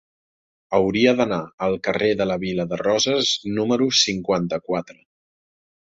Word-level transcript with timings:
Hauria 0.77 1.13
d'anar 1.19 1.39
al 1.67 1.77
carrer 1.89 2.09
de 2.23 2.29
la 2.31 2.39
Vila 2.47 2.67
de 2.73 2.81
Roses 2.85 3.31
número 3.61 3.93
cinquanta-quatre. 4.03 5.03